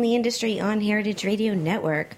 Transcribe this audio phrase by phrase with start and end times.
[0.00, 2.16] The Industry on Heritage Radio Network.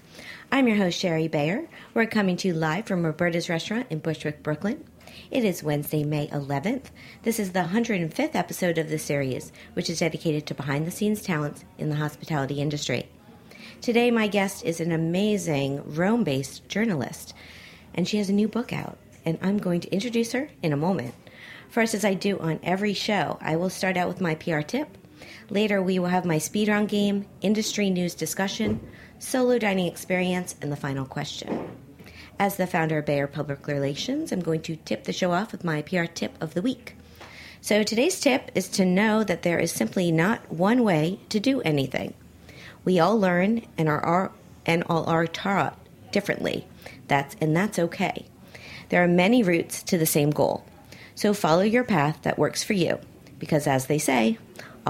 [0.51, 1.67] I'm your host, Shari Bayer.
[1.93, 4.83] We're coming to you live from Roberta's Restaurant in Bushwick, Brooklyn.
[5.31, 6.85] It is Wednesday, May 11th.
[7.23, 11.21] This is the 105th episode of the series, which is dedicated to behind the scenes
[11.21, 13.07] talents in the hospitality industry.
[13.81, 17.33] Today, my guest is an amazing Rome based journalist,
[17.93, 20.77] and she has a new book out, and I'm going to introduce her in a
[20.77, 21.15] moment.
[21.69, 24.97] First, as I do on every show, I will start out with my PR tip.
[25.49, 28.79] Later, we will have my speed round game, industry news discussion,
[29.17, 31.75] solo dining experience, and the final question.
[32.37, 35.63] As the founder of Bayer Public Relations, I'm going to tip the show off with
[35.63, 36.95] my PR tip of the week.
[37.61, 41.61] So today's tip is to know that there is simply not one way to do
[41.61, 42.13] anything.
[42.85, 44.31] We all learn and are, are
[44.65, 45.77] and all are taught
[46.11, 46.65] differently.
[47.07, 48.25] That's and that's okay.
[48.89, 50.63] There are many routes to the same goal.
[51.15, 52.99] So follow your path that works for you
[53.39, 54.37] because as they say,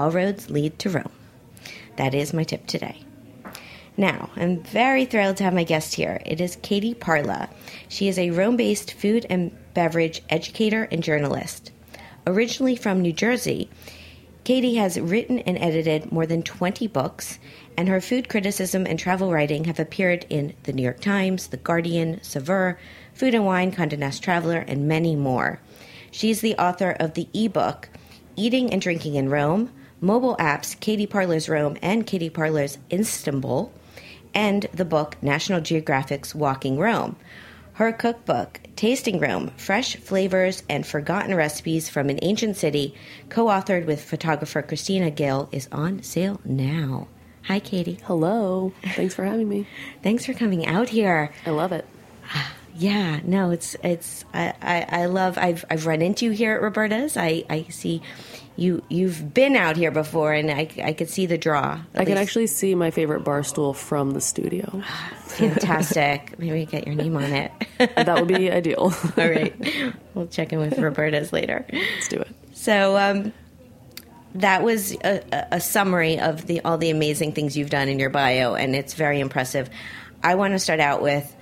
[0.00, 1.12] all roads lead to Rome.
[1.96, 3.02] That is my tip today.
[3.98, 6.22] Now, I'm very thrilled to have my guest here.
[6.24, 7.50] It is Katie Parla.
[7.86, 11.70] She is a Rome based food and beverage educator and journalist.
[12.26, 13.68] Originally from New Jersey,
[14.42, 17.38] Katie has written and edited more than 20 books,
[17.76, 21.58] and her food criticism and travel writing have appeared in The New York Times, The
[21.58, 22.78] Guardian, Saveur,
[23.12, 25.60] Food and Wine, Condé Nast Traveler, and many more.
[26.10, 27.90] She's the author of the ebook
[28.34, 33.72] Eating and Drinking in Rome, mobile apps Katie Parla's Rome and Katie Parla's Istanbul,
[34.34, 37.16] and the book National Geographic's Walking Rome.
[37.74, 42.94] Her cookbook, Tasting Rome Fresh Flavors and Forgotten Recipes from an Ancient City,
[43.28, 47.08] co authored with photographer Kristina Gill, is on sale now.
[47.44, 47.98] Hi, Katie.
[48.04, 48.72] Hello.
[48.94, 49.66] Thanks for having me.
[50.02, 51.32] Thanks for coming out here.
[51.46, 51.86] I love it.
[52.72, 56.62] Yeah, no, it's it's I, I, I love I've I've run into you here at
[56.62, 57.16] Roberta's.
[57.16, 58.00] I, I see
[58.56, 61.80] you you've been out here before and I, I could see the draw.
[61.94, 64.82] I can actually see my favorite bar stool from the studio.
[65.24, 66.38] fantastic.
[66.38, 67.52] Maybe get your name on it.
[67.78, 68.92] that would be ideal.
[69.16, 69.54] All right.
[70.14, 71.66] We'll check in with Roberta's later.
[71.72, 72.28] Let's do it.
[72.52, 73.32] So um
[74.36, 78.10] that was a, a summary of the all the amazing things you've done in your
[78.10, 79.70] bio and it's very impressive.
[80.22, 81.34] I want to start out with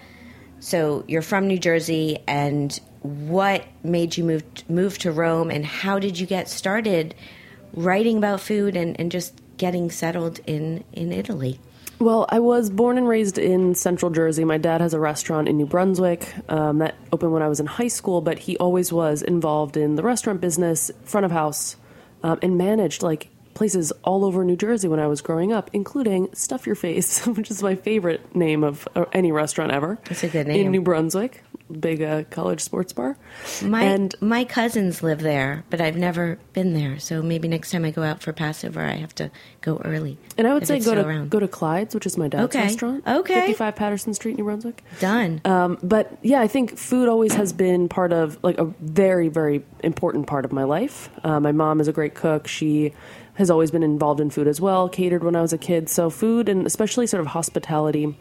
[0.61, 5.99] so you're from New Jersey, and what made you move move to Rome, and how
[5.99, 7.15] did you get started
[7.73, 11.61] writing about food and, and just getting settled in in Italy?
[12.01, 14.45] Well, I was born and raised in central Jersey.
[14.45, 17.67] My dad has a restaurant in New Brunswick um, that opened when I was in
[17.67, 21.77] high school, but he always was involved in the restaurant business, front of house,
[22.23, 26.29] um, and managed like places all over New Jersey when I was growing up, including
[26.33, 29.99] Stuff Your Face, which is my favorite name of any restaurant ever.
[30.05, 30.67] That's a good name.
[30.67, 31.43] In New Brunswick.
[31.71, 33.17] Big uh, college sports bar.
[33.63, 36.99] My and my cousins live there, but I've never been there.
[36.99, 39.31] So maybe next time I go out for Passover, I have to
[39.61, 40.19] go early.
[40.37, 41.31] and I would say go to around.
[41.31, 42.63] go to Clyde's, which is my dad's Okay.
[42.63, 43.05] restaurant.
[43.07, 43.35] Okay.
[43.41, 44.83] 55 Patterson Street, New Brunswick.
[45.01, 45.41] done.
[45.45, 49.63] Um, but yeah, I think food always has been part of like a very, very
[49.85, 51.11] important part of my life.
[51.23, 52.47] Uh, my mom is a great cook.
[52.49, 52.93] She
[53.35, 55.89] has always been involved in food as well, catered when I was a kid.
[55.89, 58.17] So food and especially sort of hospitality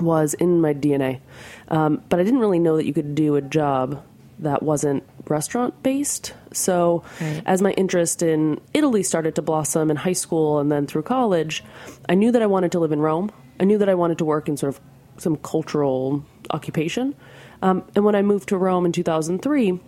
[0.00, 1.20] was in my DNA.
[1.70, 4.02] Um, but I didn't really know that you could do a job
[4.40, 6.32] that wasn't restaurant based.
[6.52, 7.42] So Right.
[7.46, 11.62] as my interest in Italy started to blossom in high school and then through college,
[12.08, 13.30] I knew that I wanted to live in Rome.
[13.60, 14.80] I knew that I wanted to work in sort of
[15.18, 17.14] some cultural occupation.
[17.62, 19.78] Um, and when I moved to Rome in 2003,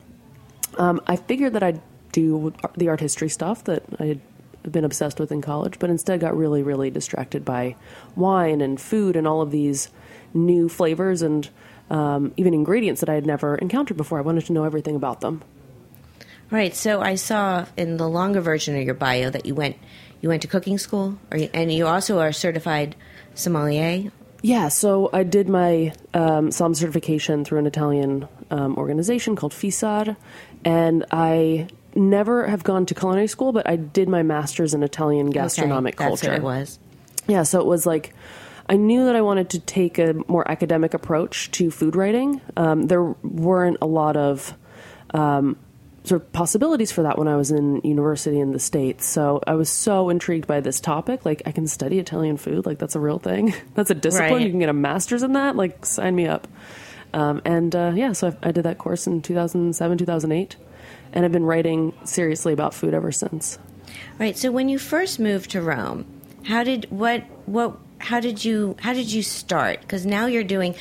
[0.78, 1.80] um, I figured that I'd
[2.12, 4.20] do the art history stuff that I had
[4.70, 7.74] been obsessed with in college, but instead got really, really distracted by
[8.14, 9.88] wine and food and all of these
[10.34, 11.48] new flavors and
[11.92, 14.18] um, even ingredients that I had never encountered before.
[14.18, 15.42] I wanted to know everything about them.
[16.50, 16.74] right.
[16.74, 19.76] So I saw in the longer version of your bio that you went
[20.22, 22.96] you went to cooking school, you, and you also are certified
[23.34, 24.10] sommelier.
[24.40, 30.16] Yeah, so I did my um, SOM certification through an Italian um, organization called FISAR,
[30.64, 35.30] and I never have gone to culinary school, but I did my master's in Italian
[35.30, 36.32] gastronomic okay, that's culture.
[36.32, 36.78] what it was.
[37.26, 38.14] Yeah, so it was like
[38.68, 42.40] I knew that I wanted to take a more academic approach to food writing.
[42.56, 44.54] Um, there weren't a lot of
[45.12, 45.56] um,
[46.04, 49.04] sort of possibilities for that when I was in university in the states.
[49.04, 51.24] So I was so intrigued by this topic.
[51.24, 52.66] Like I can study Italian food.
[52.66, 53.54] Like that's a real thing.
[53.74, 54.32] that's a discipline.
[54.32, 54.42] Right.
[54.42, 55.56] You can get a master's in that.
[55.56, 56.48] Like sign me up.
[57.14, 60.56] Um, and uh, yeah, so I, I did that course in 2007, 2008,
[61.12, 63.58] and I've been writing seriously about food ever since.
[64.18, 64.36] Right.
[64.36, 66.06] So when you first moved to Rome,
[66.44, 69.80] how did what what how did you how did you start?
[69.80, 70.74] Because now you're doing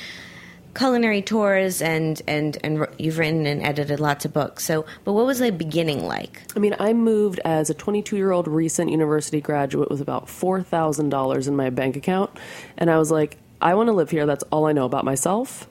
[0.74, 4.64] culinary tours and and and you've written and edited lots of books.
[4.64, 6.42] So, but what was the beginning like?
[6.56, 11.48] I mean, I moved as a 22 year old recent university graduate with about $4,000
[11.48, 12.32] in my bank account.
[12.78, 14.26] And I was like, I want to live here.
[14.26, 15.68] That's all I know about myself.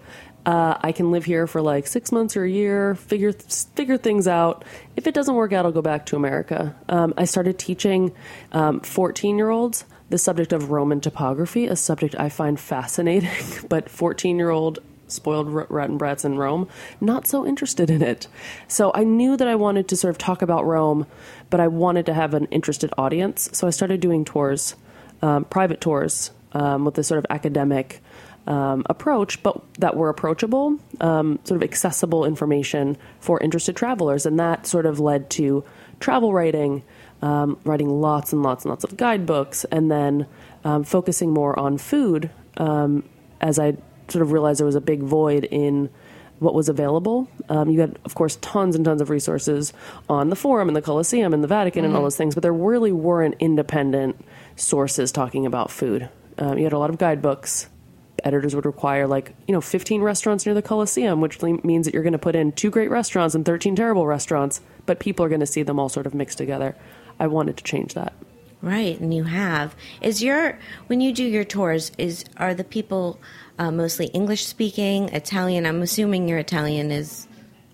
[0.46, 4.26] Uh, I can live here for like six months or a year, figure figure things
[4.26, 4.64] out.
[4.96, 6.74] If it doesn't work out, I'll go back to America.
[6.88, 8.12] Um, I started teaching
[8.52, 13.30] 14 year olds the subject of Roman topography, a subject I find fascinating,
[13.68, 16.68] but 14 year old spoiled rotten brats in Rome,
[17.00, 18.28] not so interested in it.
[18.68, 21.06] So I knew that I wanted to sort of talk about Rome,
[21.48, 23.48] but I wanted to have an interested audience.
[23.52, 24.76] So I started doing tours,
[25.22, 28.00] um, private tours, um, with this sort of academic
[28.50, 34.26] um, approach, but that were approachable, um, sort of accessible information for interested travelers.
[34.26, 35.64] And that sort of led to
[36.00, 36.82] travel writing,
[37.22, 40.26] um, writing lots and lots and lots of guidebooks, and then
[40.64, 43.04] um, focusing more on food um,
[43.40, 43.76] as I
[44.08, 45.88] sort of realized there was a big void in
[46.40, 47.28] what was available.
[47.48, 49.72] Um, you had, of course, tons and tons of resources
[50.08, 52.52] on the Forum and the Colosseum and the Vatican and all those things, but there
[52.52, 54.24] really weren't independent
[54.56, 56.08] sources talking about food.
[56.38, 57.68] Um, you had a lot of guidebooks.
[58.24, 62.02] Editors would require like you know 15 restaurants near the Colosseum, which means that you're
[62.02, 65.40] going to put in two great restaurants and 13 terrible restaurants, but people are going
[65.40, 66.76] to see them all sort of mixed together.
[67.18, 68.14] I wanted to change that.
[68.62, 69.74] Right, and you have.
[70.02, 71.92] Is your when you do your tours?
[71.96, 73.18] Is are the people
[73.58, 75.64] uh, mostly English speaking, Italian?
[75.64, 77.26] I'm assuming your Italian is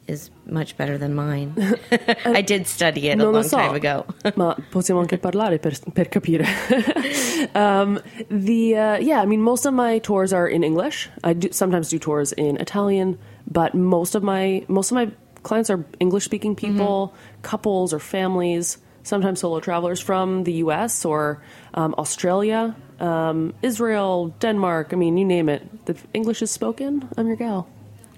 [0.07, 1.55] is much better than mine.
[2.25, 4.07] I did study it a Non long so, time ago.
[4.37, 6.47] ma possiamo anche parlare per, per capire.
[7.55, 8.01] um,
[8.31, 11.09] the uh, yeah, I mean, most of my tours are in English.
[11.25, 13.19] I do sometimes do tours in Italian,
[13.51, 15.11] but most of my most of my
[15.43, 18.79] clients are English speaking people, couples or families.
[19.03, 21.05] Sometimes solo travelers from the U.S.
[21.05, 21.41] or
[21.75, 24.93] um, Australia, um, Israel, Denmark.
[24.93, 25.63] I mean, you name it.
[25.87, 27.09] The English is spoken.
[27.17, 27.69] I'm your gal.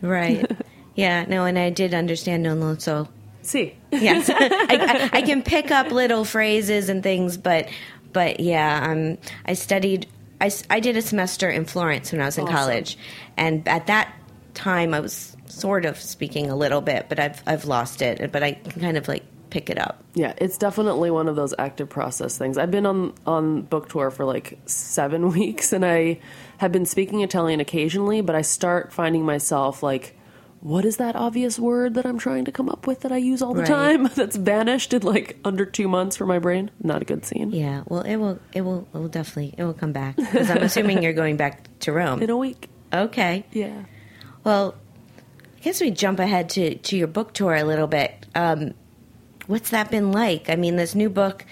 [0.01, 0.51] right.
[0.99, 1.25] Yeah.
[1.29, 3.09] No, and I did understand non lo so.
[3.43, 3.75] See.
[3.91, 7.69] Yes, I, I, I can pick up little phrases and things, but
[8.13, 10.07] but yeah, um, I studied.
[10.41, 12.55] I, I did a semester in Florence when I was in Awesome.
[12.57, 12.99] college,
[13.37, 14.13] and at that
[14.55, 18.31] time I was sort of speaking a little bit, but I've I've lost it.
[18.31, 20.03] But I can kind of like pick it up.
[20.15, 22.59] Yeah, it's definitely one of those active process things.
[22.59, 26.21] I've been on on book tour for like seven weeks, and I
[26.59, 28.21] have been speaking Italian occasionally.
[28.21, 30.15] But I start finding myself like,
[30.61, 33.43] what is that obvious word that I'm trying to come up with that I use
[33.43, 33.69] all the Right.
[33.69, 34.05] time?
[34.15, 36.71] That's vanished in like under two months for my brain.
[36.83, 37.51] Not a good scene.
[37.53, 40.59] Yeah, well, it will it will it will definitely it will come back because I'm
[40.63, 42.23] assuming you're going back to Rome.
[42.23, 42.69] In a week.
[42.93, 43.45] Okay.
[43.53, 43.85] Yeah.
[44.45, 44.75] Well,
[45.57, 48.27] I guess we jump ahead to, to your book tour a little bit.
[48.35, 48.75] Um,
[49.47, 50.49] what's that been like?
[50.49, 51.45] I mean, this new book,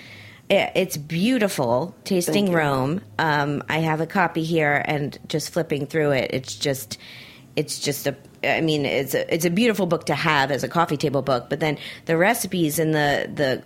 [0.50, 3.02] i- it's beautiful, Tasting Rome.
[3.18, 6.98] Um, I have a copy here, and just flipping through it, it's just,
[7.56, 10.68] it's just a I mean it's a it's a beautiful book to have as a
[10.68, 13.62] coffee table book, but then the recipes and the the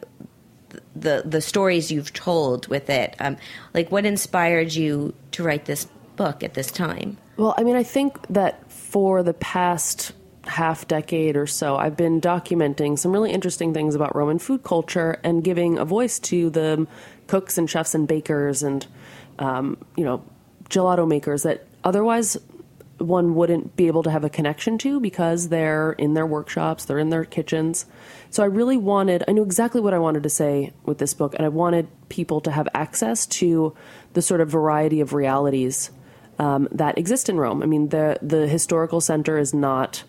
[0.94, 3.36] the the stories you've told with it, um,
[3.74, 7.16] like what inspired you to write this book at this time?
[7.36, 10.12] Well, I mean, I think that for the past
[10.44, 15.18] half decade or so, I've been documenting some really interesting things about Roman food culture
[15.24, 16.86] and giving a voice to the
[17.26, 18.86] cooks and chefs and bakers and
[19.38, 20.22] um, you know
[20.68, 22.36] gelato makers that otherwise
[23.00, 26.98] one wouldn't be able to have a connection to because they're in their workshops, they're
[26.98, 27.86] in their kitchens.
[28.30, 31.34] So I really wanted, I knew exactly what I wanted to say with this book,
[31.34, 33.74] and I wanted people to have access to
[34.12, 35.90] the sort of variety of realities
[36.38, 37.62] um, that exist in Rome.
[37.62, 40.04] I mean, the the historical center is not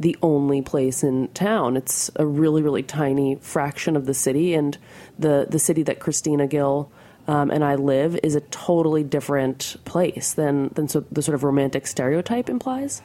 [0.00, 1.76] the only place in town.
[1.76, 4.76] It's a really, really tiny fraction of the city, and
[5.18, 6.90] the the city that Kristina Gill
[7.28, 11.44] um, and I live is a totally different place than than so the sort of
[11.44, 13.02] romantic stereotype implies.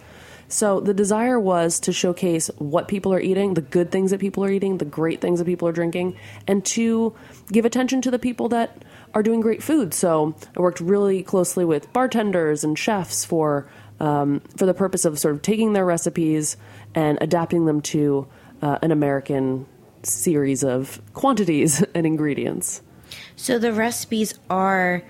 [0.47, 4.43] So the desire was to showcase what people are eating, the good things that people
[4.43, 6.15] are eating, the great things that people are drinking,
[6.47, 7.15] and to
[7.51, 9.93] give attention to the people that are doing great food.
[9.93, 13.67] So I worked really closely with bartenders and chefs for
[13.99, 16.55] um, for the purpose of sort of taking their recipes
[16.95, 18.27] and adapting them to
[18.61, 19.65] uh, an American
[20.03, 22.81] series of quantities and ingredients.
[23.35, 25.03] So the recipes are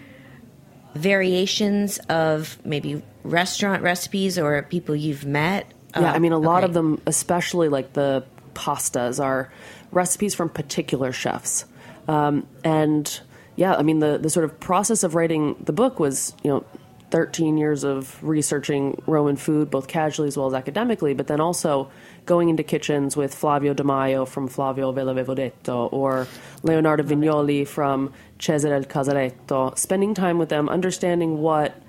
[0.96, 5.72] variations of maybe restaurant recipes or people you've met.
[5.96, 6.65] Yeah, Uh, I mean, a lot okay.
[6.65, 9.51] of them, especially like the pastas, are
[9.92, 11.65] recipes from particular chefs.
[12.08, 13.20] Um, and
[13.56, 16.65] yeah, I mean, the, the sort of process of writing the book was, you know,
[17.13, 21.91] 13 years of researching Roman food, both casually as well as academically, but then also
[22.25, 26.27] going into kitchens with Flavio De Maio from Flavio Velavevodetto or
[26.63, 31.79] Leonardo Vignoli from Cesare Casaletto, spending time with them, understanding what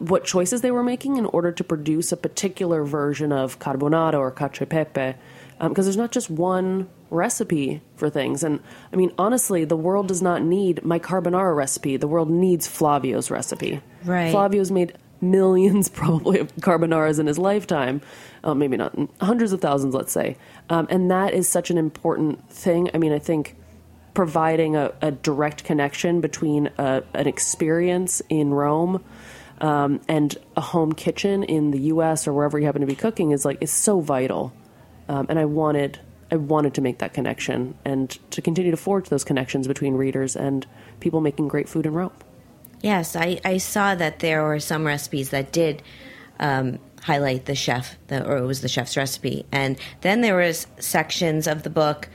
[0.00, 4.32] what choices they were making in order to produce a particular version of carbonara or
[4.32, 5.16] cacio e pepe,
[5.60, 8.42] um, because there's not just one recipe for things.
[8.42, 8.60] And
[8.92, 11.96] I mean, honestly, the world does not need my carbonara recipe.
[11.96, 13.80] The world needs Flavio's recipe.
[14.04, 14.30] Right.
[14.30, 18.00] Flavio's made millions, probably, of carbonaras in his lifetime.
[18.44, 20.36] Uh, maybe not hundreds of thousands, let's say.
[20.70, 22.90] Um, and that is such an important thing.
[22.94, 23.56] I mean, I think
[24.14, 29.04] providing a, a direct connection between a, an experience in Rome
[29.60, 32.26] um, and a home kitchen in the U.S.
[32.26, 34.52] or wherever you happen to be cooking is like is so vital.
[35.08, 35.98] Um, and I wanted
[36.30, 40.36] I wanted to make that connection and to continue to forge those connections between readers
[40.36, 40.66] and
[41.00, 42.12] people making great food in Rome.
[42.82, 45.82] Yes, I, I saw that there were some recipes that did
[46.38, 50.66] um, highlight the chef, the, or it was the chef's recipe, and then there was
[50.78, 52.08] sections of the book.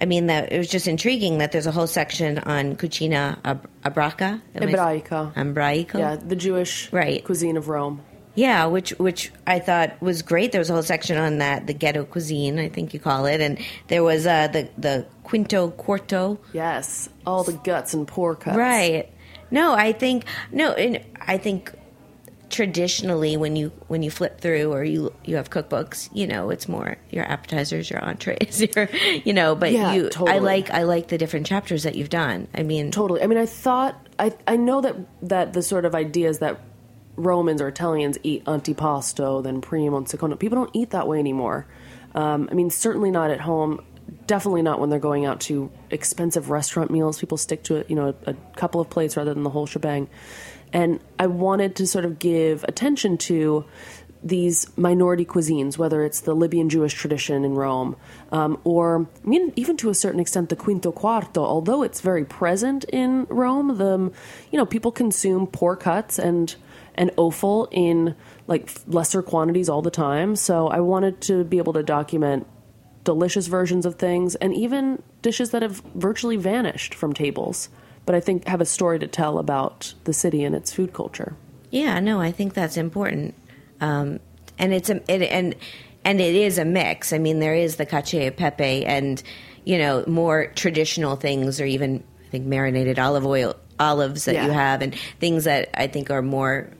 [0.00, 3.68] I mean, that it was just intriguing that there's a whole section on cucina ab-
[3.82, 4.40] abraca,
[5.34, 5.98] Ebraica.
[5.98, 7.24] Yeah, the Jewish Right.
[7.24, 8.02] cuisine of Rome.
[8.36, 10.52] Yeah, which which I thought was great.
[10.52, 13.40] There was a whole section on that, the ghetto cuisine, I think you call it,
[13.40, 18.56] and there was uh, the the quinto quarto, Yes, all the guts and pore cuts.
[18.56, 19.10] right?
[19.50, 21.72] No, I think no, and I think
[22.48, 26.68] traditionally when you when you flip through or you you have cookbooks, you know, it's
[26.68, 28.88] more your appetizers, your entrees, your
[29.24, 29.54] you know.
[29.54, 32.48] But Yeah, you, I like I like the different chapters that you've done.
[32.54, 33.22] I mean, Totally.
[33.22, 34.96] I mean, I thought I I know that
[35.28, 36.60] that the sort of ideas that
[37.16, 40.36] Romans or Italians eat antipasto, then primo and secondo.
[40.36, 41.66] People don't eat that way anymore.
[42.14, 43.84] Um, I mean, certainly not at home.
[44.26, 47.18] Definitely not when they're going out to expensive restaurant meals.
[47.18, 49.66] People stick to it, you know, a, a couple of plates rather than the whole
[49.66, 50.08] shebang.
[50.72, 53.64] And I wanted to sort of give attention to
[54.22, 57.96] these minority cuisines, whether it's the Libyan Jewish tradition in Rome,
[58.32, 61.44] um, or I mean, even to a certain extent, the Quinto Quarto.
[61.44, 64.12] Although it's very present in Rome, the
[64.50, 66.54] you know people consume pork cuts and
[66.96, 68.14] and offal in
[68.46, 70.36] like lesser quantities all the time.
[70.36, 72.46] So I wanted to be able to document
[73.04, 77.68] delicious versions of things and even dishes that have virtually vanished from tables,
[78.04, 81.36] but I think have a story to tell about the city and its food culture.
[81.70, 83.34] Yeah, no, I think that's important,
[83.80, 84.20] um,
[84.58, 85.54] and it's a it, and
[86.04, 87.12] and it is a mix.
[87.12, 89.22] I mean, there is the cacio e pepe, and
[89.64, 94.46] you know, more traditional things, or even I think marinated olive oil olives that Yeah.
[94.46, 96.70] you have, and things that I think are more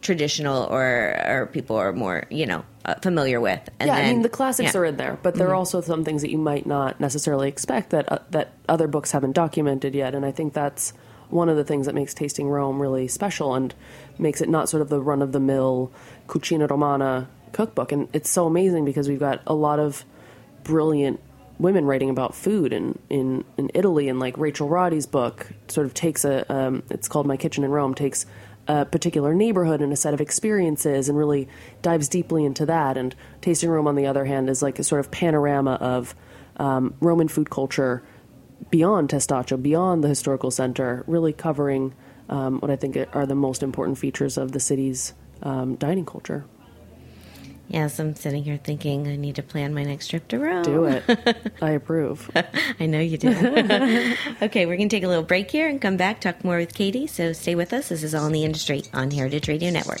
[0.00, 3.68] traditional or or people are more you know uh, familiar with.
[3.80, 4.70] And yeah, I mean the classics yeah.
[4.70, 4.78] Mm-hmm.
[4.78, 7.90] are in there, but there are also some things that you might not necessarily expect
[7.90, 10.92] that uh, that other books haven't documented yet, and I think that's
[11.30, 13.74] one of the things that makes Tasting Rome really special and
[14.18, 15.92] makes it not sort of the run of the mill
[16.26, 17.92] Cucina Romana cookbook.
[17.92, 20.04] And it's so amazing because we've got a lot of
[20.64, 21.20] brilliant
[21.58, 25.94] women writing about food in, in, in Italy, and like Rachel Roddy's book sort of
[25.94, 28.26] takes a um, it's called My Kitchen in Rome takes
[28.68, 31.48] a particular neighborhood and a set of experiences and really
[31.82, 32.96] dives deeply into that.
[32.96, 36.14] And Tasting Rome, on the other hand, is like a sort of panorama of
[36.58, 38.02] um, Roman food culture
[38.70, 41.94] beyond Testaccio, beyond the historical center, really covering
[42.28, 46.44] um, what I think are the most important features of the city's um, dining culture.
[47.68, 50.62] Yes, I'm sitting here thinking I need to plan my next trip to Rome.
[50.62, 51.04] Do it.
[51.62, 52.30] I approve.
[52.80, 53.28] I know you do.
[54.42, 56.72] okay, we're going to take a little break here and come back, talk more with
[56.72, 57.06] Katie.
[57.06, 57.90] So stay with us.
[57.90, 60.00] This is All in the Industry on Heritage Radio Network.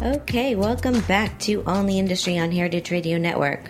[0.00, 3.68] Okay, welcome back to On the Industry on Heritage Radio Network.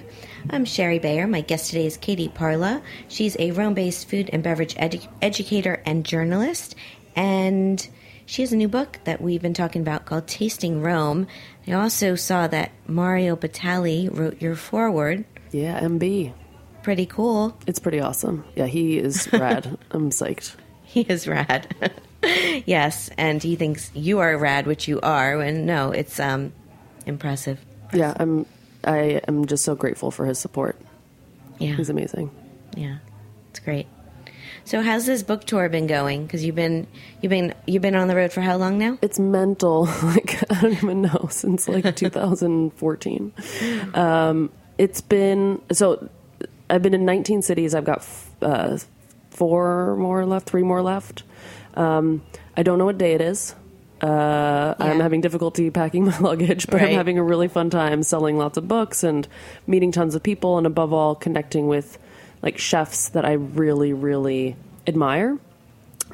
[0.51, 1.27] I'm Shari Bayer.
[1.27, 2.83] My guest today is Katie Parla.
[3.09, 6.75] She's a Rome based food and beverage edu- educator and journalist.
[7.17, 7.87] And
[8.27, 11.27] she has a new book that we've been talking about called Tasting Rome.
[11.67, 15.25] I also saw that Mario Batali wrote your foreword.
[15.51, 16.35] Yeah, MB.
[16.83, 17.57] Pretty cool.
[17.67, 18.45] It's pretty awesome.
[18.55, 19.79] Yeah, he is rad.
[19.91, 20.57] I'm psyched.
[20.85, 21.75] He is rad.
[22.67, 25.41] yes, and he thinks you are rad, which you are.
[25.41, 26.53] And no, it's um,
[27.07, 27.59] impressive.
[27.93, 28.47] Yeah, I'm.
[28.85, 30.77] I am just so grateful for his support.
[31.59, 32.31] Yeah, He's amazing.
[32.77, 32.99] yeah,
[33.51, 33.87] it's great.
[34.65, 36.25] So, how's this book tour been going?
[36.27, 36.87] Because you've been
[37.23, 38.99] you've been you've been on the road for how long now?
[39.03, 39.87] It's mental.
[40.03, 43.33] Like I don't even know since like 2014.
[43.95, 46.09] Um, it's been so.
[46.71, 47.75] I've been in 19 cities.
[47.75, 48.79] I've got f- uh,
[49.31, 51.23] four more left, three more left.
[51.75, 52.23] Um,
[52.57, 53.55] I don't know what day it is.
[54.01, 56.91] Uh, I'm having difficulty packing my luggage, but Right.
[56.91, 59.27] I'm having a really fun time selling lots of books and
[59.67, 61.99] meeting tons of people, and above all, connecting with
[62.41, 64.55] like chefs that I really, really
[64.87, 65.37] admire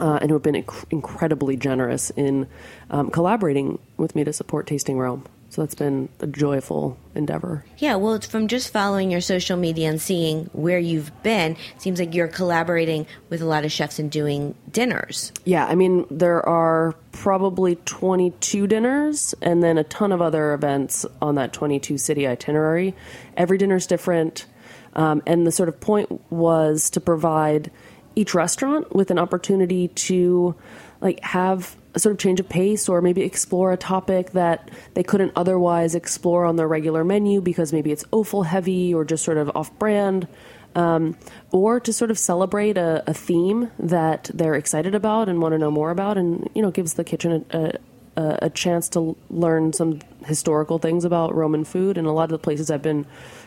[0.01, 2.47] uh, and who have been inc- incredibly generous in
[2.91, 5.27] um, collaborating with me to support Tasting Rome.
[5.55, 7.65] So that's been a joyful endeavor.
[7.79, 11.81] Yeah, well, it's from just following your social media and seeing where you've been, it
[11.81, 15.31] seems like you're collaborating with a lot of chefs and doing dinners.
[15.45, 21.07] Yeah, I mean, there are probably 22 dinners and then a ton of other events
[21.23, 22.93] on that 22 city itinerary.
[23.37, 24.47] Every dinner's different.
[24.95, 27.71] Um, and the sort of point was to provide
[28.17, 30.57] each restaurant with an opportunity to
[31.01, 35.03] like have a sort of change of pace or maybe explore a topic that they
[35.03, 39.39] couldn't otherwise explore on their regular menu because maybe it's offal heavy or just sort
[39.39, 40.27] of off brand
[40.75, 41.17] um,
[41.53, 45.59] or to sort of celebrate a, a theme that they're excited about and want to
[45.59, 47.79] know more about, and you know gives the kitchen a,
[48.17, 51.97] a, a chance to learn some historical things about Roman food.
[51.97, 53.07] And a lot of the places I've been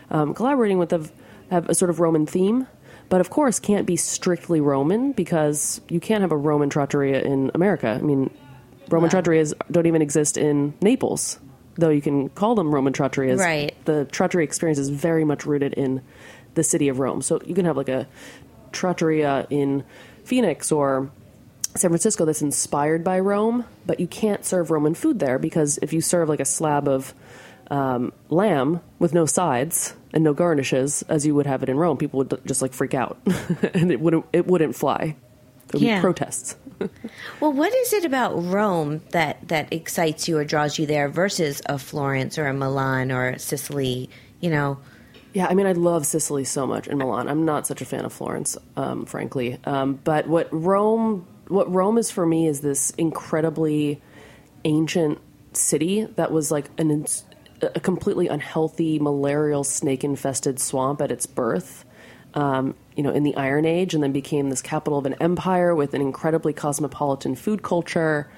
[0.10, 1.12] um, collaborating with have
[1.50, 2.68] have a sort of Roman theme,
[3.10, 7.52] but of course can't be strictly Roman because you can't have a Roman trattoria in
[7.54, 7.90] America.
[7.90, 8.30] I mean,
[8.90, 11.40] Roman trattorias don't even exist in Naples.
[11.76, 13.74] Though you can call them Roman trattorias, Right.
[13.86, 16.02] the trattoria experience is very much rooted in
[16.56, 17.22] the city of Rome.
[17.22, 18.08] So you can have like a
[18.72, 19.84] trattoria in
[20.24, 21.10] Phoenix or
[21.76, 25.94] San Francisco that's inspired by Rome, but you can't serve Roman food there because if
[25.94, 27.14] you serve like a slab of
[27.70, 31.98] um, lamb with no sides and no garnishes, as you would have it in Rome,
[31.98, 33.18] people would just like freak out,
[33.74, 35.16] and it wouldn't it wouldn't fly.
[35.68, 35.98] There would Yeah.
[35.98, 36.56] be protests.
[37.40, 41.60] Well, what is it about Rome that, that excites you or draws you there versus
[41.66, 44.10] a Florence or a Milan or Sicily?
[44.42, 44.78] You know,
[45.34, 47.28] Yeah, I mean, I love Sicily so much and Milan.
[47.28, 49.58] I'm not such a fan of Florence, um, frankly.
[49.66, 54.00] Um, but what Rome, what Rome is for me, is this incredibly
[54.64, 55.20] ancient
[55.54, 56.92] city that was like an
[57.62, 61.86] a completely unhealthy, malarial, snake-infested swamp at its birth.
[62.34, 65.74] Um, you know, in the Iron Age, and then became this capital of an empire
[65.74, 68.30] with an incredibly cosmopolitan food culture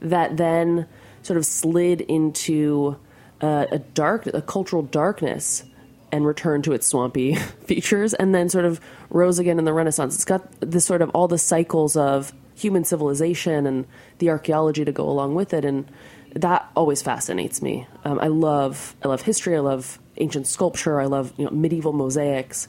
[0.00, 0.86] that then
[1.22, 2.96] sort of slid into
[3.40, 5.64] uh, a dark, a cultural darkness
[6.12, 7.34] and returned to its swampy
[7.66, 10.14] features and then sort of rose again in the Renaissance.
[10.14, 13.86] It's got this sort of all the cycles of human civilization and
[14.18, 15.88] the archaeology to go along with it, and
[16.34, 17.86] that always fascinates me.
[18.04, 19.56] Um, I love I love history.
[19.56, 21.00] I love ancient sculpture.
[21.00, 22.68] I love you know medieval mosaics.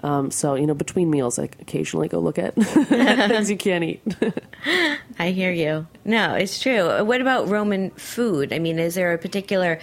[0.00, 4.00] Um, so you know, between meals, I occasionally go look at things you can't eat.
[5.18, 5.86] I hear you.
[6.04, 7.04] No, it's true.
[7.04, 8.52] What about Roman food?
[8.52, 9.80] I mean, is there a particular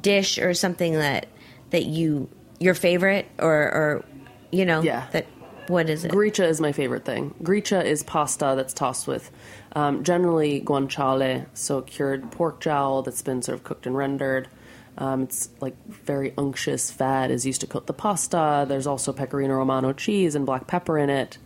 [0.00, 1.26] dish or something that
[1.70, 4.04] that you your favorite or or
[4.50, 5.06] you know Yeah.
[5.12, 5.26] that
[5.66, 6.10] what is it?
[6.12, 7.34] Gricia is my favorite thing.
[7.42, 9.30] Gricia is pasta that's tossed with
[9.78, 14.48] um, generally guanciale, so cured pork jowl that's been sort of cooked and rendered.
[14.96, 18.66] Um, it's like very unctuous fat is used to coat the pasta.
[18.68, 21.38] There's also pecorino romano cheese and black pepper in it.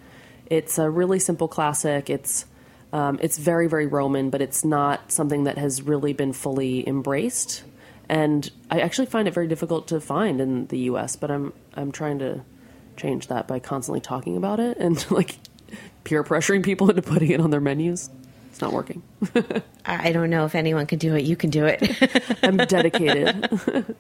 [0.46, 2.08] It's a really simple classic.
[2.08, 2.46] It's
[2.94, 7.64] um, it's very very Roman, but it's not something that has really been fully embraced.
[8.08, 11.16] And I actually find it very difficult to find in the U.S.
[11.16, 12.44] But I'm I'm trying to
[12.96, 15.36] change that by constantly talking about it and like
[16.04, 18.08] peer pressuring people into putting it on their menus.
[18.62, 19.03] Not working.
[19.85, 21.25] I don't know if anyone can do it.
[21.25, 21.83] You can do it.
[22.44, 23.51] I'm dedicated.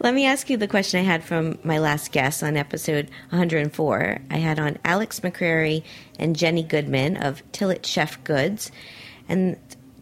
[0.00, 4.18] Let me ask you the question I had from my last guest on episode 104.
[4.28, 5.84] I had on Alex McCrary
[6.18, 8.72] and Jenny Goodman of Tillet Chef Goods.
[9.28, 9.56] And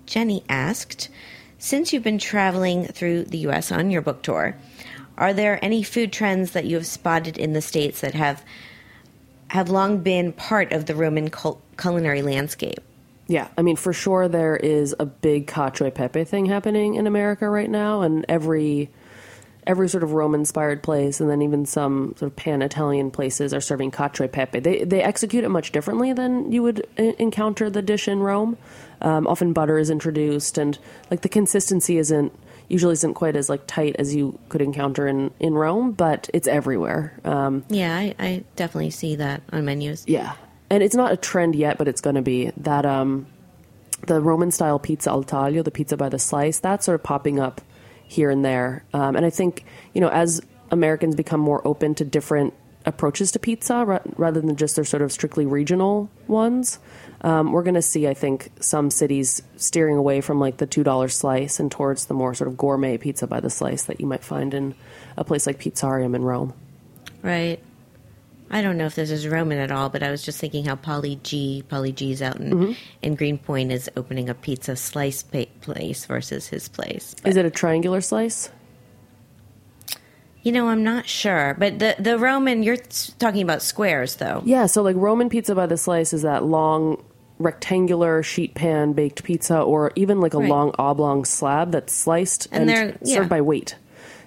[0.07, 1.11] Jenny asked
[1.59, 3.70] Since you've been traveling through the U.S.
[3.70, 4.57] on your book tour,
[5.18, 8.42] are there any food trends that you have spotted in the States that have
[9.49, 12.81] have long been part of the Roman cul- culinary landscape?
[13.30, 17.06] Yeah, I mean, for sure, there is a big cacio e pepe thing happening in
[17.06, 18.90] America right now, and every
[19.66, 23.60] every sort of Rome-inspired place, and then even some sort of pan Italian places are
[23.60, 24.58] serving cacio e pepe.
[24.60, 28.56] They they execute it much differently than you would e- encounter the dish in Rome.
[29.00, 30.76] Um, often butter is introduced, and
[31.10, 32.32] like the consistency isn't
[32.68, 36.48] usually isn't quite as like tight as you could encounter in in Rome, but it's
[36.48, 37.18] everywhere.
[37.24, 40.04] Um, Yeah, I, I definitely see that on menus.
[40.08, 40.34] yeah,
[40.70, 43.26] and it's not a trend yet, but it's going to be that um,
[44.06, 47.40] the Roman style pizza al taglio, the pizza by the slice, that's sort of popping
[47.40, 47.61] up
[48.06, 48.85] here and there.
[48.94, 52.54] Um, and I think you know as Americans become more open to different
[52.87, 56.78] approaches to pizza ra- rather than just their sort of strictly regional ones,
[57.22, 60.85] um, we're going to see I think some cities steering away from like the two
[60.85, 64.06] dollar slice and towards the more sort of gourmet pizza by the slice that you
[64.06, 64.74] might find in
[65.16, 66.54] a place like Pizzarium in Rome.
[67.22, 67.61] Right.
[68.50, 70.74] I don't know if this is Roman at all, but I was just thinking how
[70.74, 72.72] Paulie Gee, Paulie Gee's out in, mm-hmm.
[73.02, 77.14] in Greenpoint is opening a pizza slice pa- place versus his place.
[77.24, 78.50] Is it a triangular slice?
[80.42, 82.78] You know, I'm not sure, but the the Roman you're
[83.18, 84.42] talking about squares though.
[84.46, 87.04] Yeah, so like Roman pizza by the slice is that long
[87.38, 90.48] rectangular sheet pan baked pizza or even like a Right.
[90.48, 93.14] long oblong slab that's sliced And and, they're- yeah.
[93.16, 93.76] served by weight.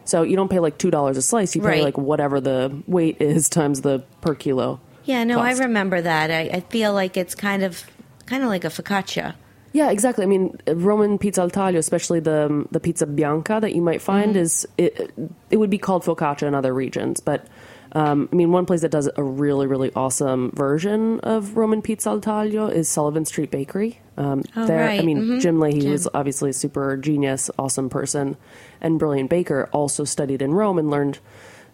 [0.05, 1.83] So you don't pay like two dollars a slice, you pay Right.
[1.83, 4.79] like whatever the weight is times the per kilo.
[5.05, 5.59] Yeah, no, cost.
[5.59, 6.31] I remember that.
[6.31, 7.83] I, I feel like it's kind of
[8.25, 9.35] kind of like a focaccia.
[9.73, 10.23] Yeah, exactly.
[10.23, 14.01] I mean, Roman pizza al taglio, especially the um, the pizza bianca that you might
[14.01, 14.43] find, mm-hmm.
[14.43, 15.11] is it,
[15.49, 17.19] it would be called focaccia in other regions.
[17.19, 17.47] But
[17.93, 22.09] um, I mean, one place that does a really really awesome version of Roman pizza
[22.09, 23.99] al taglio is Sullivan Street Bakery.
[24.17, 25.05] Um, Oh, there, I right.
[25.05, 25.41] mean, Mhm.
[25.41, 25.91] Jim Lahey Jim.
[25.91, 28.35] was obviously a super genius, awesome person,
[28.81, 29.69] and brilliant baker.
[29.71, 31.19] Also studied in Rome and learned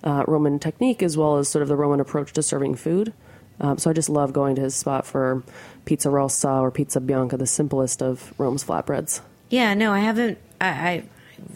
[0.03, 3.11] uh, Roman technique as well as sort of the Roman approach to serving food.
[3.59, 5.43] Um, so I just love going to his spot for
[5.83, 9.19] pizza rossa or pizza bianca, the simplest of Rome's flatbreads.
[9.49, 10.37] Yeah, no, I haven't.
[10.61, 11.03] I, I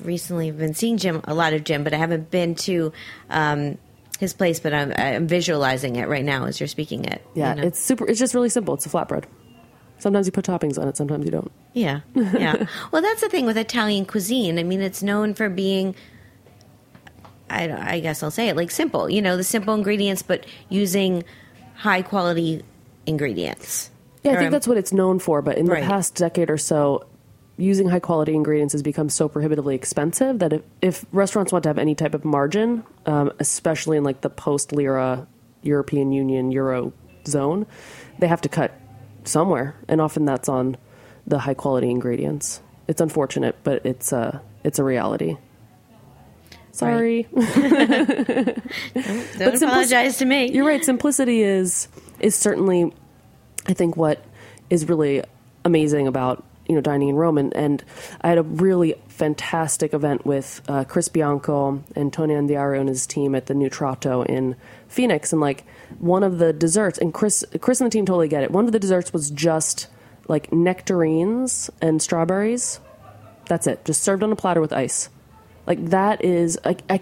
[0.04, 2.91] recently been seeing Jim a lot of Jim, but I haven't been to
[3.30, 3.78] um,
[4.23, 4.59] his place.
[4.59, 7.23] But I'm, I'm visualizing it right now as you're speaking it.
[7.36, 7.67] Yeah, you know?
[7.67, 8.07] it's super.
[8.09, 8.73] It's just really simple.
[8.73, 9.25] It's a flatbread.
[9.99, 10.97] Sometimes you put toppings on it.
[10.97, 11.51] Sometimes you don't.
[11.73, 12.65] Yeah, yeah.
[12.91, 14.59] well, that's the thing with Italian cuisine.
[14.59, 15.95] I mean, it's known for being.
[17.49, 19.09] I, don't- I guess I'll say it like simple.
[19.09, 21.23] You know, the simple ingredients, but using
[21.75, 22.63] high quality
[23.05, 23.91] ingredients.
[24.23, 25.41] Yeah, I think that's what it's known for.
[25.41, 25.81] But in Right.
[25.83, 27.05] the past decade or so,
[27.58, 31.70] using high quality ingredients has become so prohibitively expensive that if, if restaurants want to
[31.70, 35.28] have any type of margin, um, especially in like the post Lira
[35.62, 36.94] European Union Euro
[37.28, 37.66] zone,
[38.20, 38.74] they have to cut
[39.24, 40.78] somewhere, and often that's on
[41.26, 42.62] the high quality ingredients.
[42.88, 45.38] It's unfortunate, but it's a it's a reality.
[46.72, 47.24] Sorry.
[47.34, 47.46] Don't
[48.96, 50.52] simplis- apologize to me.
[50.52, 50.84] You're right.
[50.84, 51.88] Simplicity is
[52.20, 52.92] is certainly,
[53.68, 54.26] I think, what
[54.70, 55.24] is really
[55.63, 57.38] amazing about you know dining in Rome.
[57.38, 57.84] And, and
[58.21, 63.06] I had a really fantastic event with uh, Chris Bianco and Tony Andiario and his
[63.06, 64.56] team at the Nutrato in
[64.88, 65.32] Phoenix.
[65.32, 65.65] And like
[65.99, 68.52] one of the desserts, and Chris Chris and the team totally get it.
[68.52, 69.88] One of the desserts was just
[70.28, 72.80] like nectarines and strawberries.
[73.47, 73.84] That's it.
[73.86, 75.10] Just served on a platter with ice.
[75.67, 77.02] Like that is like I,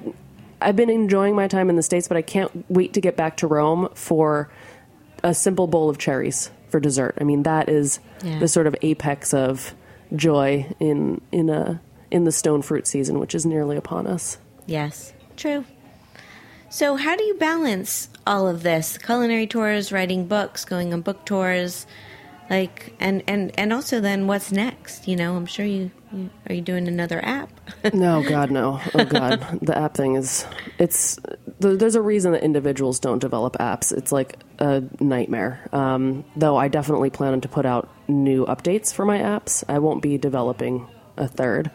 [0.60, 3.38] I've been enjoying my time in the states, but I can't wait to get back
[3.38, 4.50] to Rome for
[5.24, 7.16] a simple bowl of cherries for dessert.
[7.20, 8.40] I mean, that is Yeah.
[8.40, 9.74] the sort of apex of
[10.16, 14.38] joy in in a in the stone fruit season, which is nearly upon us.
[14.66, 15.66] Yes, true.
[16.70, 18.98] So, how do you balance all of this?
[18.98, 21.86] Culinary tours, writing books, going on book tours,
[22.52, 25.08] like, and and and also then what's next?
[25.08, 27.50] You know, I'm sure you, you are you doing another app?
[27.94, 28.82] No, God, no.
[28.94, 30.46] Oh, God, the app thing is
[30.78, 31.18] it's
[31.60, 33.96] there's a reason that individuals don't develop apps.
[33.96, 35.70] It's like a nightmare.
[35.72, 39.64] Um, though I definitely plan to put out new updates for my apps.
[39.70, 41.72] I won't be developing a third.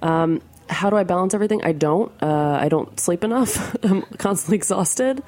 [0.00, 1.62] Um, how do I balance everything?
[1.62, 2.10] I don't.
[2.22, 3.76] Uh, I don't sleep enough.
[3.84, 5.22] I'm constantly exhausted,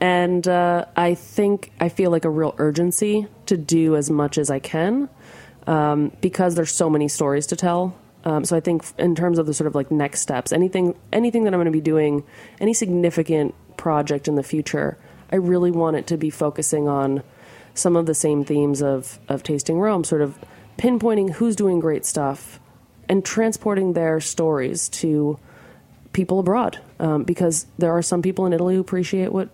[0.00, 4.50] and uh, I think I feel like a real urgency to do as much as
[4.50, 5.08] I can
[5.66, 7.96] um, because there's so many stories to tell.
[8.24, 11.44] Um, so I think in terms of the sort of like next steps, anything anything
[11.44, 12.24] that I'm going to be doing,
[12.60, 14.98] any significant project in the future,
[15.30, 17.22] I really want it to be focusing on
[17.74, 20.38] some of the same themes of of tasting Rome, sort of
[20.76, 22.58] pinpointing who's doing great stuff
[23.08, 25.38] and transporting their stories to
[26.12, 26.80] people abroad.
[26.98, 29.50] Um, because there are some people in Italy who appreciate what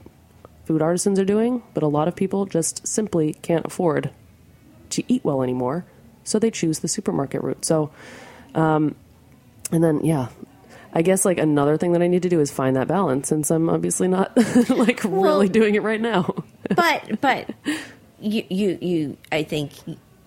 [0.64, 4.10] food artisans are doing, but a lot of people just simply can't afford
[4.90, 5.84] to eat well anymore,
[6.24, 7.64] so they choose the supermarket route.
[7.64, 7.90] So,
[8.54, 8.94] um,
[9.70, 10.28] and then yeah,
[10.92, 13.50] I guess like another thing that I need to do is find that balance, since
[13.50, 14.36] I'm obviously not
[14.68, 16.34] like Well- really doing it right now.
[16.76, 17.50] but but
[18.20, 19.72] you you you I think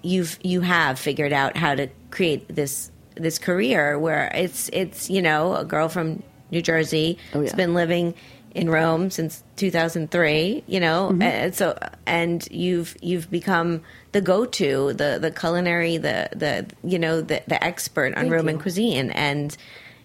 [0.02, 5.22] you've you have figured out how to create this this career where it's it's you
[5.22, 6.22] know a girl from
[6.52, 7.44] New Jersey Oh, yeah.
[7.46, 8.14] has been living
[8.56, 11.22] in Rome since 2003 you know Mm-hmm.
[11.22, 13.82] and so and you've you've become
[14.14, 18.56] the go-to the the culinary the the you know the the expert on Thank Roman
[18.56, 18.62] you.
[18.62, 19.56] cuisine and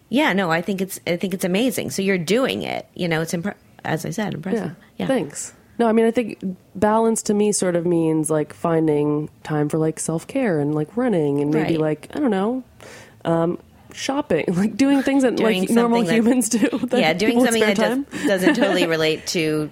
[0.09, 3.21] yeah no I think it's I think it's amazing so you're doing it you know
[3.23, 5.05] it's impre- as I said impressive Yeah.
[5.05, 5.07] yeah.
[5.07, 5.55] Thanks.
[5.79, 6.39] No, I mean, I think
[6.75, 10.95] balance to me sort of means like finding time for like self care and like
[10.95, 11.81] running and maybe Right.
[11.81, 12.63] like, I don't know,
[13.25, 13.59] um,
[13.95, 16.59] shopping, like doing things that Doing like normal that- humans do.
[16.89, 19.71] that yeah, doing something that does, doesn't totally relate to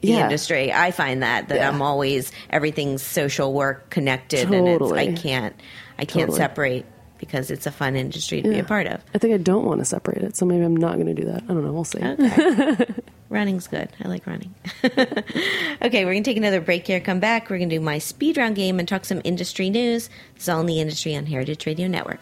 [0.00, 0.24] the Yeah.
[0.24, 0.72] industry.
[0.72, 1.68] I find that that Yeah.
[1.68, 5.54] I'm always everything's social work connected, and it's, I can't
[5.98, 6.36] I can't Totally.
[6.38, 6.86] separate
[7.18, 9.02] because it's a fun industry to be a part of.
[9.12, 11.24] I think I don't want to separate it, so maybe I'm not going to do
[11.24, 11.42] that.
[11.42, 11.72] I don't know.
[11.72, 11.98] We'll see.
[11.98, 12.86] Okay.
[13.28, 13.88] Running's good.
[14.02, 14.54] I like running.
[14.84, 17.00] okay, we're going to take another break here.
[17.00, 17.50] Come back.
[17.50, 20.08] We're going to do my speed round game and talk some industry news.
[20.34, 22.20] This is all in the industry on Heritage Radio Network.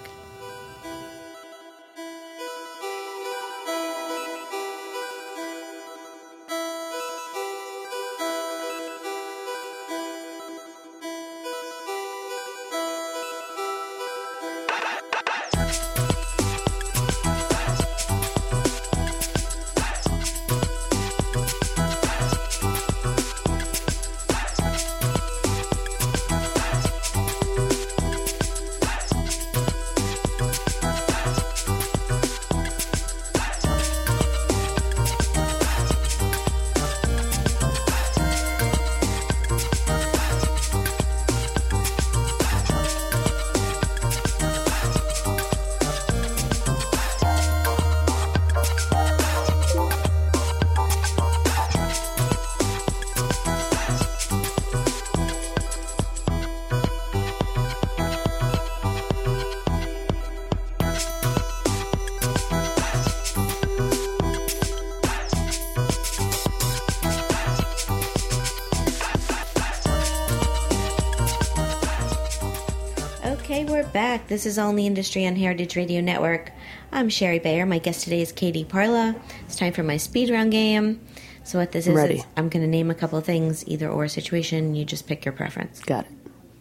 [73.46, 74.26] Okay, we're back.
[74.26, 76.50] This is All in the Industry on Heritage Radio Network.
[76.90, 77.64] I'm Shari Bayer.
[77.64, 79.14] My guest today is Katie Parla.
[79.44, 81.00] It's time for my speed round game.
[81.44, 82.16] So what this is, Ready.
[82.16, 84.74] is I'm going to name a couple of things, either or situation.
[84.74, 85.78] You just pick your preference.
[85.78, 86.12] Got it.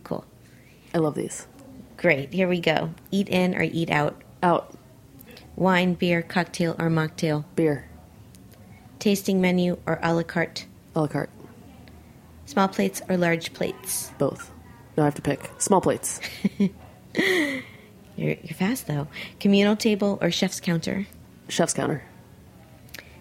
[0.04, 0.26] Cool.
[0.94, 1.48] I love these.
[1.98, 2.32] Great.
[2.32, 2.92] Here we go.
[3.10, 4.22] Eat in or eat out.
[4.44, 4.78] Out.
[5.56, 7.46] Wine, beer, cocktail, or mocktail.
[7.56, 7.90] Beer.
[9.00, 10.68] Tasting menu or a la carte.
[10.94, 11.32] A la carte.
[12.46, 14.12] Small plates or large plates.
[14.20, 14.52] Both.
[14.98, 15.50] No, I have to pick.
[15.58, 16.20] Small plates.
[18.18, 19.08] You're, you're fast though.
[19.40, 21.06] Communal table or chef's counter.
[21.50, 22.04] Chef's counter.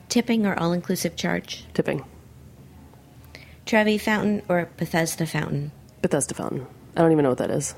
[0.08, 1.64] Tipping or all inclusive charge.
[1.74, 2.04] Tipping.
[3.66, 5.72] Trevi Fountain or Bethesda Fountain.
[6.02, 6.66] Bethesda Fountain.
[6.96, 7.74] I don't even know what that is.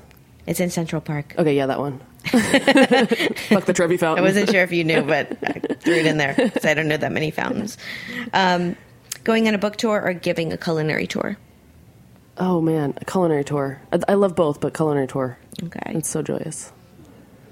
[0.46, 1.34] It's in Central Park.
[1.38, 2.00] Okay, yeah, that one.
[2.26, 4.22] Fuck the Trevi Fountain.
[4.24, 6.88] I wasn't sure if you knew, but I threw it in there because I don't
[6.88, 7.78] know that many fountains.
[8.32, 8.76] Um,
[9.24, 11.38] going on a book tour or giving a culinary tour.
[12.38, 13.80] Oh man, a culinary tour.
[13.92, 15.38] I, I love both, but culinary tour.
[15.62, 15.92] Okay.
[15.94, 16.72] It's so joyous.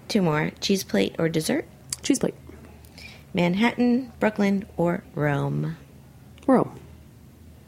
[0.09, 0.51] Two more.
[0.61, 1.67] Cheese plate or dessert.
[2.03, 2.35] Cheese plate.
[3.33, 5.77] Manhattan, Brooklyn, or Rome.
[6.47, 6.79] Rome.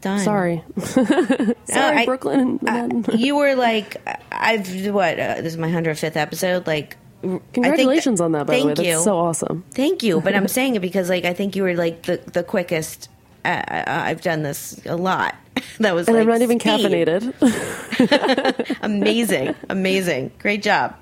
[0.03, 0.21] Done.
[0.21, 0.63] Sorry.
[0.77, 3.05] Sorry, I- Brooklyn Manhattan.
[3.19, 3.97] You were like,
[4.31, 5.19] I've what?
[5.19, 6.67] Uh, this is my hundred fifth episode.
[6.67, 8.75] Like, I Congratulations on that, by the way.
[8.75, 8.93] Thank you.
[8.93, 9.65] That's so awesome.
[9.73, 12.43] Thank you, but I'm saying it because like I think you were like the the
[12.45, 13.09] quickest.
[13.47, 15.35] I- I've done this a lot.
[15.81, 17.07] That was And like I'm not even speed.
[17.07, 18.79] caffeinated.
[18.83, 20.95] Amazing, amazing, great job.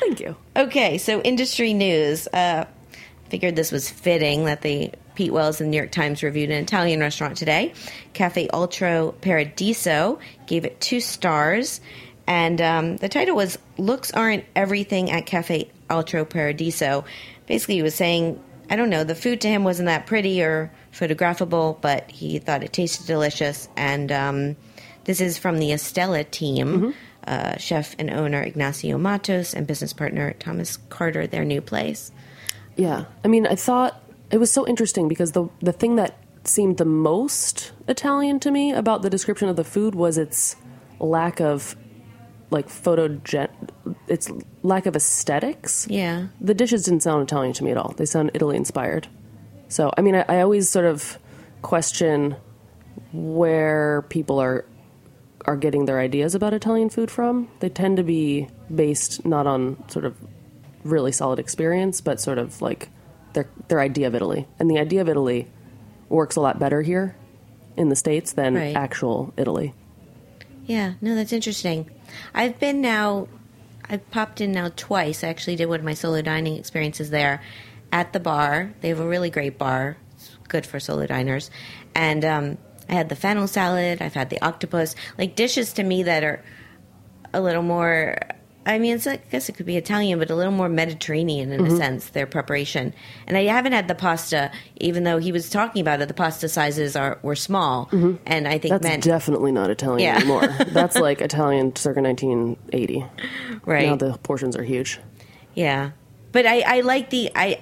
[0.00, 0.36] Thank you.
[0.56, 2.26] Okay, so industry news.
[2.32, 2.64] Uh,
[3.28, 6.62] figured this was fitting that the Pete Wells and the New York Times reviewed an
[6.62, 7.72] Italian restaurant today.
[8.12, 11.80] Cafe Altro Paradiso gave it two stars,
[12.26, 17.04] and um, the title was "Looks Aren't Everything at Cafe Altro Paradiso."
[17.46, 20.70] Basically, he was saying, I don't know, the food to him wasn't that pretty or
[20.92, 24.56] photographable, but he thought it tasted delicious, and um,
[25.04, 26.94] this is from the Estela team.
[27.26, 32.10] Uh, chef and owner Ignacio Mattos and business partner Thomas Carter, their new place.
[32.76, 33.04] Yeah.
[33.22, 36.86] I mean, I thought it was so interesting because the the thing that seemed the
[36.86, 40.56] most Italian to me about the description of the food was its
[40.98, 41.76] lack of
[42.50, 43.48] like photogen
[44.08, 44.30] its
[44.62, 45.86] lack of aesthetics.
[45.88, 46.28] Yeah.
[46.40, 47.94] The dishes didn't sound Italian to me at all.
[47.96, 49.08] They sound Italy inspired.
[49.70, 51.18] So, I mean, I, I always sort of
[51.62, 52.36] question
[53.12, 54.66] where people are
[55.46, 57.48] are getting their ideas about Italian food from.
[57.60, 60.14] They tend to be based not on sort of
[60.84, 62.90] really solid experience, but sort of like
[63.32, 64.46] their their idea of Italy.
[64.58, 65.48] And the idea of Italy
[66.08, 67.16] works a lot better here
[67.76, 68.76] in the states than Right.
[68.76, 69.72] actual Italy.
[70.66, 71.88] Yeah, no, that's interesting.
[72.34, 73.28] I've been now,
[73.88, 75.24] I've popped in now twice.
[75.24, 77.40] I actually did one of my solo dining experiences there
[77.92, 78.72] at the bar.
[78.80, 81.50] They have a really great bar, it's good for solo diners.
[81.94, 86.02] And um, I had the fennel salad, I've had the octopus, like dishes to me
[86.04, 86.42] that are
[87.32, 88.16] a little more.
[88.66, 91.64] I mean, it's, I guess it could be Italian, but a little more Mediterranean in
[91.66, 92.92] a sense, their preparation.
[93.26, 96.08] And I haven't had the pasta, even though he was talking about it.
[96.08, 97.88] The pasta sizes are were small,
[98.26, 100.16] and I think That's meant definitely not Italian Yeah.
[100.18, 100.46] anymore.
[100.68, 103.06] That's like Italian circa 1980.
[103.64, 103.86] right.
[103.86, 105.00] Now the portions are huge.
[105.54, 105.92] Yeah,
[106.30, 107.58] but I, I like the I.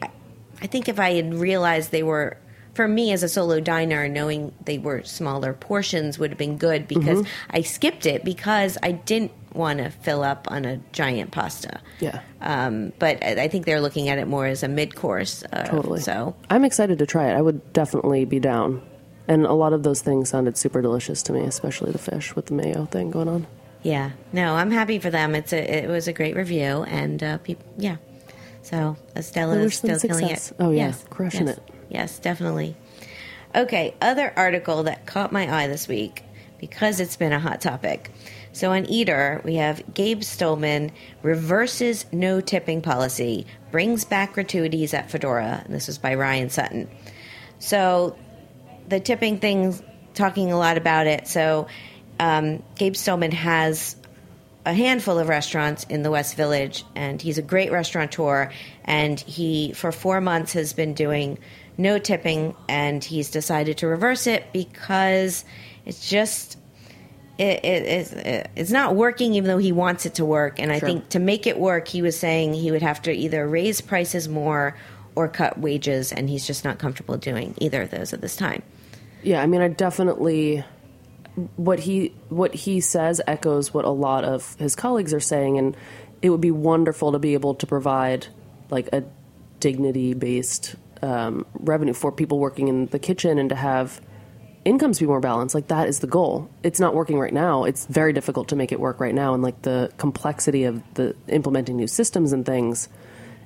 [0.60, 2.36] I think if I had realized they were
[2.74, 6.86] for me as a solo diner, knowing they were smaller portions would have been good
[6.86, 11.80] because I skipped it because I didn't want to fill up on a giant pasta.
[11.98, 12.20] Yeah.
[12.40, 15.42] Um, but I I think they're looking at it more as a mid course.
[15.52, 16.00] Uh, Totally.
[16.00, 17.34] So I'm excited to try it.
[17.34, 18.82] I would definitely be down.
[19.26, 22.46] And a lot of those things sounded super delicious to me, especially the fish with
[22.46, 23.46] the mayo thing going on.
[23.82, 25.34] yeah, no, I'm happy for them.
[25.34, 27.96] It's a it was a great review and uh, people yeah.
[28.68, 30.52] So Estela is still killing it.
[30.60, 30.88] Oh, yeah.
[30.88, 31.74] yes, Crushing yes, it.
[31.88, 32.76] Yes, definitely.
[33.54, 36.22] Okay, other article that caught my eye this week
[36.60, 38.10] because it's been a hot topic.
[38.52, 40.90] So on Eater, we have Gabe Stulman
[41.22, 45.62] reverses no tipping policy, brings back gratuities at Fedora.
[45.64, 46.90] And this was by Ryan Sutton.
[47.60, 48.18] So
[48.86, 51.26] the tipping thing, talking a lot about it.
[51.26, 51.68] So
[52.20, 53.96] um, Gabe Stulman has
[54.66, 58.50] a handful of restaurants in the West Village, and he's a great restaurateur.
[58.84, 61.38] And he, for four months, has been doing
[61.76, 65.44] no tipping, and he's decided to reverse it because
[65.84, 66.58] it's just.
[67.38, 68.12] It, it, it's,
[68.56, 70.58] it's not working even though he wants it to work.
[70.58, 70.88] And I Sure.
[70.88, 74.28] think to make it work, he was saying he would have to either raise prices
[74.28, 74.76] more
[75.14, 78.62] or cut wages, and he's just not comfortable doing either of those at this time.
[79.22, 80.64] Yeah, I mean, I definitely
[81.56, 85.76] what he what he says echoes what a lot of his colleagues are saying, and
[86.22, 88.26] it would be wonderful to be able to provide
[88.70, 89.04] like a
[89.60, 94.00] dignity based um, revenue for people working in the kitchen and to have
[94.64, 95.54] incomes be more balanced.
[95.54, 96.50] Like that is the goal.
[96.62, 97.64] It's not working right now.
[97.64, 101.14] It's very difficult to make it work right now, and like the complexity of the
[101.28, 102.88] implementing new systems and things,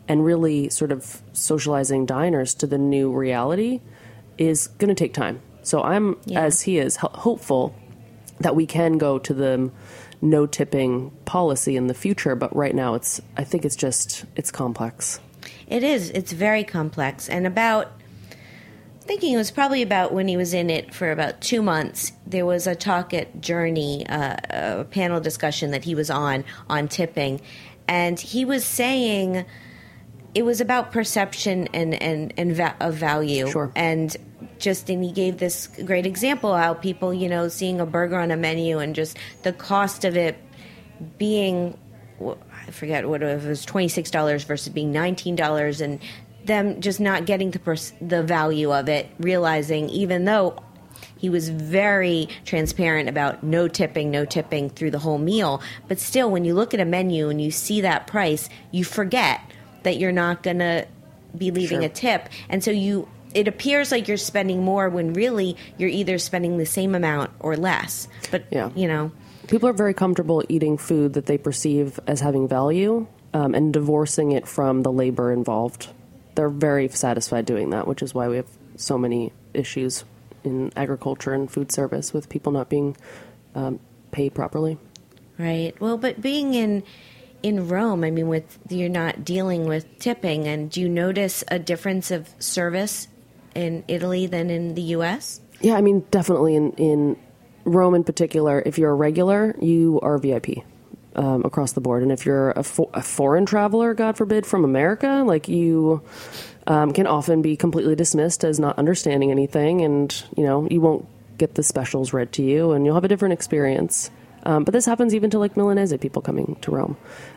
[0.09, 3.81] and really sort of socializing diners to the new reality
[4.39, 5.41] is going to take time.
[5.63, 6.41] So I'm, Yeah.
[6.41, 7.75] as he is, ho- hopeful
[8.43, 9.71] that we can go to the
[10.21, 12.35] no tipping policy in the future.
[12.37, 15.21] But right now, it's I think it's just it's complex.
[15.67, 16.11] It is.
[16.11, 17.29] It's very complex.
[17.29, 17.93] And about,
[19.01, 22.45] thinking it was probably about when he was in it for about two months, there
[22.45, 27.41] was a talk at Journee, uh, a panel discussion that he was on, on tipping.
[27.89, 29.45] And he was saying
[30.35, 33.49] it was about perception and, and, and va- of value.
[33.51, 33.73] Sure.
[33.75, 34.15] And
[34.63, 38.31] just, and he gave this great example how people, you know, seeing a burger on
[38.31, 40.39] a menu and just the cost of it
[41.19, 41.77] being
[42.25, 45.99] I forget what it was twenty six dollars versus being nineteen dollars, and
[46.45, 50.57] them just not getting the pers- the value of it, realizing even though
[51.17, 56.31] he was very transparent about no tipping, no tipping through the whole meal, but still,
[56.31, 59.41] when you look at a menu and you see that price, you forget
[59.83, 60.87] that you're not gonna
[61.37, 61.87] be leaving Sure.
[61.87, 63.09] a tip, and so you.
[63.35, 67.57] It appears like you're spending more when really you're either spending the same amount or
[67.57, 68.09] less.
[68.31, 68.71] But Yeah.
[68.75, 69.13] you know,
[69.49, 74.33] People are very comfortable eating food that they perceive as having value um, and divorcing
[74.33, 75.89] it from the labor involved.
[76.37, 80.05] They're very satisfied doing that, which is why we have so many issues
[80.45, 82.97] in agriculture and food service with people not being
[83.55, 83.81] um,
[84.13, 84.79] paid properly.
[85.39, 85.73] Right.
[85.81, 86.83] Well, but being in
[87.43, 91.59] in Rome, I mean, with you're not dealing with tipping, and do you notice a
[91.59, 93.09] difference of service
[93.55, 95.41] in Italy than in the U.S.?
[95.61, 97.17] Yeah, I mean, definitely in, in
[97.65, 100.65] Rome in particular, if you're a regular, you are VIP
[101.15, 102.03] um, across the board.
[102.03, 106.03] And if you're a, fo- a foreign traveler, God forbid, from America, like you
[106.67, 111.07] um, can often be completely dismissed as not understanding anything, and you know you won't
[111.39, 114.11] get the specials read to you, and you'll have a different experience.
[114.45, 116.97] Um, but this happens even to like Milanese people coming to Rome.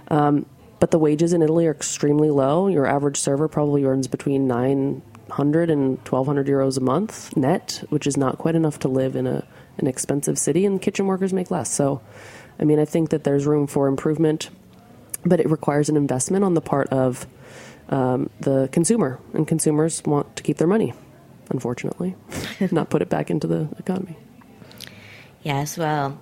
[0.09, 0.45] Um,
[0.80, 2.68] but the wages in Italy are extremely low.
[2.68, 4.47] Your average server probably earns between
[5.30, 9.28] 900 and 1200 euros a month net, which is not quite enough to live in
[9.28, 9.46] a
[9.78, 11.70] an expensive city, and kitchen workers make less.
[11.70, 12.02] So,
[12.60, 14.50] I mean, I think that there's room for improvement,
[15.26, 17.28] but it requires an investment on the part of
[17.90, 20.94] um, the consumer, and consumers want to keep their money,
[21.50, 22.16] unfortunately,
[22.72, 24.16] not put it back into the economy.
[25.44, 25.78] Yes.
[25.78, 26.20] Well,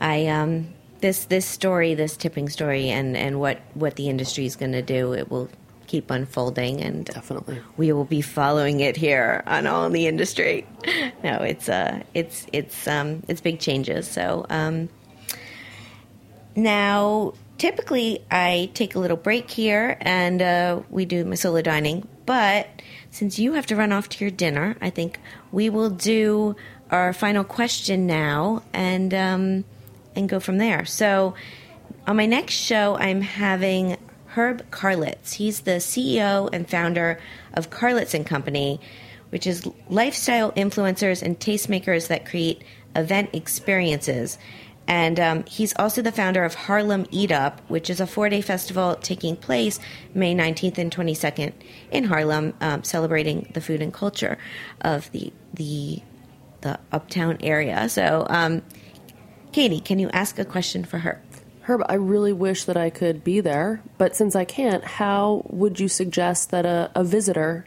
[0.00, 0.68] I um
[1.00, 4.82] this this story, this tipping story, and and what what the industry is going to
[4.82, 5.48] do, it will
[5.86, 7.60] keep unfolding, and Definitely.
[7.76, 10.66] we will be following it here on all in the industry.
[11.22, 14.06] No, it's uh, it's it's um, it's big changes.
[14.06, 14.90] So um,
[16.56, 22.06] now, typically, I take a little break here, and uh, we do my solo dining.
[22.26, 22.68] But
[23.10, 25.18] since you have to run off to your dinner, I think
[25.52, 26.56] we will do
[26.90, 29.64] our final question now, and um,
[30.14, 30.84] and go from there.
[30.84, 31.34] So,
[32.06, 33.96] on my next show, I'm having
[34.34, 35.34] Herb Karlitz.
[35.34, 37.20] He's the CEO and founder
[37.52, 38.80] of Karlitz and Company,
[39.30, 42.62] which is lifestyle influencers and tastemakers that create
[42.96, 44.38] event experiences.
[44.86, 48.40] And um, he's also the founder of Harlem Eat Up, which is a four day
[48.40, 49.78] festival taking place
[50.14, 51.52] May 19th and 22nd
[51.92, 54.36] in Harlem, um, celebrating the food and culture
[54.80, 56.02] of the, the,
[56.62, 57.88] the uptown area.
[57.88, 58.62] So, um,
[59.52, 61.22] Katie, can you ask a question for her?
[61.64, 65.80] Herb, I really wish that I could be there, but since I can't, how would
[65.80, 67.64] you suggest that a, a visitor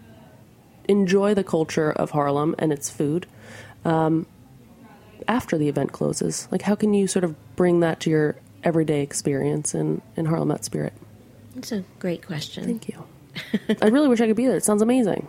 [0.87, 3.25] enjoy the culture of Harlem and its food
[3.85, 4.27] um,
[5.27, 6.47] after the event closes?
[6.51, 10.49] Like, how can you sort of bring that to your everyday experience in, in Harlem
[10.49, 10.93] that spirit?
[11.55, 12.65] That's a great question.
[12.65, 13.03] Thank you.
[13.81, 14.57] I really wish I could be there.
[14.57, 15.27] It sounds amazing.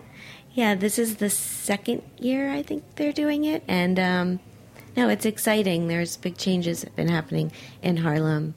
[0.53, 4.41] Yeah, this is the second year I think they're doing it, and um,
[4.99, 5.87] no, it's exciting.
[5.87, 8.55] There's big changes that have been happening in Harlem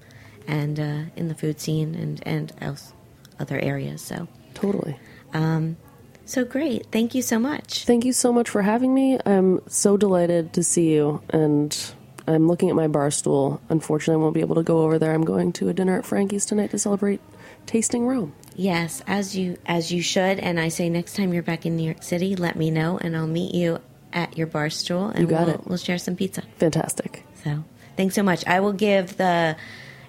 [0.47, 2.93] and uh, in the food scene and and else
[3.39, 4.01] other areas.
[4.01, 4.97] So, Totally.
[5.33, 5.77] um,
[6.25, 6.87] so great.
[6.91, 7.85] Thank you so much.
[7.85, 9.19] Thank you so much for having me.
[9.23, 11.77] I'm so delighted to see you, and
[12.25, 13.61] I'm looking at my bar stool.
[13.69, 15.13] Unfortunately, I won't be able to go over there.
[15.13, 17.21] I'm going to a dinner at Frankie's tonight to celebrate
[17.67, 18.33] tasting Rome.
[18.55, 20.39] Yes, as you as you should.
[20.39, 23.15] And I say next time you're back in New York City, let me know, and
[23.15, 23.79] I'll meet you
[24.13, 25.67] at your bar stool, and You got we'll, it.
[25.67, 26.43] we'll share some pizza.
[26.57, 27.23] Fantastic.
[27.43, 27.63] So
[27.97, 28.45] thanks so much.
[28.47, 29.55] I will give the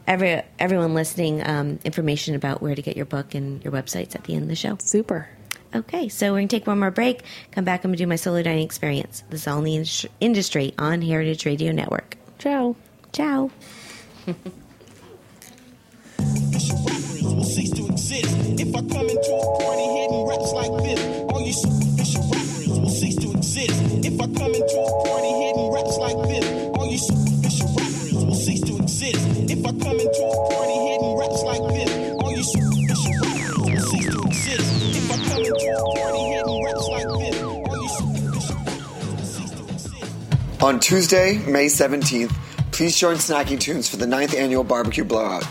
[0.07, 4.25] every everyone listening um, information about where to get your book and your websites at
[4.25, 4.77] the end of the show.
[4.81, 5.29] Super.
[5.75, 7.23] Okay, so we're gonna take one more break.
[7.53, 7.85] Come back.
[7.85, 9.25] I'm gonna do my solo dining experience.
[9.31, 12.17] This is all in the industry- industry on Heritage Radio Network.
[12.39, 12.77] Ciao.
[13.13, 13.51] Ciao.
[16.19, 18.27] Official rappers will cease to exist.
[18.61, 21.01] If I come into a party hitting raps like this,
[21.31, 21.82] all you superficial rappers will
[23.71, 26.45] If I come into a party hitting raps like this,
[26.75, 29.21] all you superficial rappers will cease to exist.
[29.51, 31.91] If I come into a party hitting raps like this,
[32.21, 34.67] all you superficial rappers will cease to exist.
[34.97, 39.25] If I come into a party hitting raps like this, all you superficial rappers will
[39.25, 40.63] cease to exist.
[40.63, 42.33] On Tuesday, May 17th,
[42.73, 45.45] please join Snacky Tunes for the 9th annual Barbecue Blowout.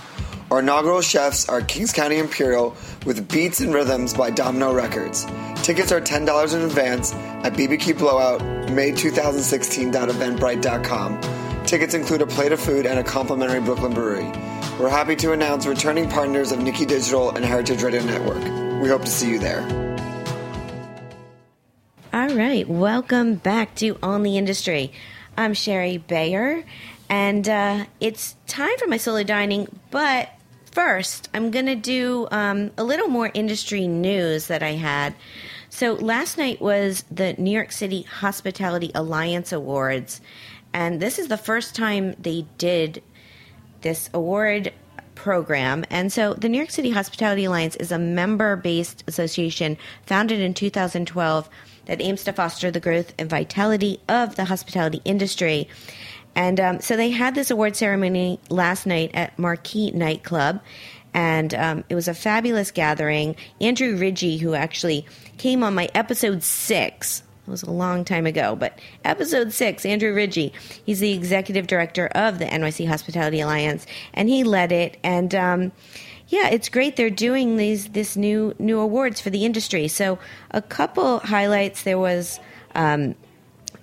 [0.50, 5.26] Our inaugural chefs are Kings County Imperial with Beats and Rhythms by Domino Records.
[5.64, 8.42] Tickets are $10 in advance at BBQ Blowout,
[8.72, 11.66] May 2016.eventbrite.com.
[11.66, 14.26] Tickets include a plate of food and a complimentary Brooklyn brewery.
[14.80, 18.44] We're happy to announce returning partners of Nikki Digital and Heritage Radio Network.
[18.82, 19.62] We hope to see you there.
[22.12, 24.92] All right, welcome back to On the Industry.
[25.38, 26.64] I'm Shari Bayer,
[27.08, 29.68] and uh, it's time for my solo dining.
[29.92, 30.30] But
[30.72, 35.14] first, I'm going to do um, a little more industry news that I had.
[35.82, 40.22] So last night was the New York City Hospitality Alliance Awards,
[40.76, 43.02] and this is the first time they did
[43.82, 44.74] this award
[45.16, 45.84] program.
[45.90, 49.76] And so the New York City Hospitality Alliance is a member based association
[50.06, 51.50] founded in 2012
[51.86, 55.68] that aims to foster the growth and vitality of the hospitality industry.
[56.36, 60.62] And um, so they had this award ceremony last night at Marquee Nightclub.
[61.14, 63.36] And um, it was a fabulous gathering.
[63.60, 65.06] Andrew Rigie, who actually
[65.38, 70.16] came on my episode six, it was a long time ago, but episode six, Andrew
[70.16, 70.54] Rigie,
[70.86, 74.98] he's the executive director of the NYC Hospitality Alliance, and he led it.
[75.04, 75.72] And um,
[76.28, 76.96] yeah, it's great.
[76.96, 79.88] They're doing these this new new awards for the industry.
[79.88, 80.20] So
[80.52, 81.84] a couple highlights.
[81.84, 82.40] There was.
[82.74, 83.16] Um,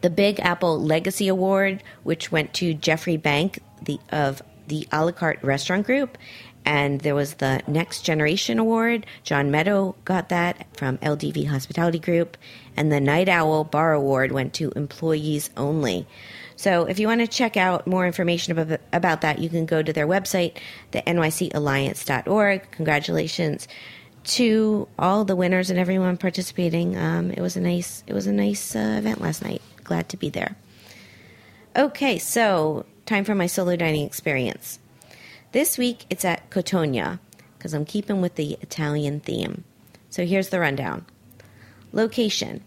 [0.01, 5.87] the Big Apple Legacy Award, which went to Jeffrey Bank the, of the Alicart restaurant
[5.87, 6.17] group.
[6.69, 9.07] And there was the Next Generation Award.
[9.23, 12.37] John Meadow got that from LDV Hospitality Group.
[12.77, 16.07] And the Night Owl Bar Award went to employees only.
[16.57, 19.95] So if you want to check out more information about, that, you can go to
[19.95, 20.59] their website,
[20.91, 22.71] the nycalliance.org.
[22.71, 23.67] Congratulations
[24.25, 26.99] to all the winners and everyone participating.
[26.99, 29.63] Um, it was a nice it was a nice uh, event last night.
[29.85, 30.55] Glad to be there.
[31.75, 34.81] Okay, so time for my solo dining experience.
[35.53, 37.21] This week it's at Cotogna
[37.57, 39.65] because I'm keeping with the Italian theme.
[40.11, 41.07] So here's the rundown.
[41.93, 42.63] Location